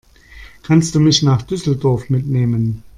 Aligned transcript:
Kannst 0.63 0.95
du 0.95 0.99
mich 0.99 1.21
nach 1.21 1.43
Düsseldorf 1.43 2.09
mitnehmen? 2.09 2.81